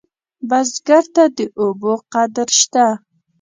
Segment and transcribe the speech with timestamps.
[0.49, 2.85] بزګر ته د اوبو قدر شته